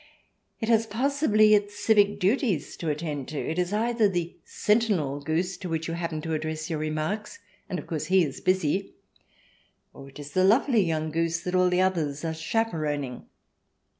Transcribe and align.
It 0.59 0.67
has 0.67 0.87
possibly 0.87 1.53
its 1.53 1.77
civic 1.77 2.19
duties 2.19 2.75
to 2.77 2.89
attend 2.89 3.27
to. 3.27 3.37
It 3.39 3.59
is 3.59 3.71
either 3.71 4.09
the 4.09 4.35
sentinel 4.43 5.21
goose 5.21 5.57
to 5.57 5.69
which 5.69 5.87
you 5.87 5.93
happen 5.93 6.23
to 6.23 6.33
address 6.33 6.71
your 6.71 6.79
remarks, 6.79 7.37
and 7.69 7.77
of 7.77 7.85
course 7.85 8.07
he 8.07 8.23
is 8.23 8.41
busy, 8.41 8.95
or 9.93 10.09
it 10.09 10.17
is 10.17 10.31
the 10.31 10.43
lovely 10.43 10.81
young 10.81 11.11
goose 11.11 11.41
that 11.41 11.53
all 11.53 11.69
the 11.69 11.81
others 11.81 12.25
are 12.25 12.33
chaperoning. 12.33 13.27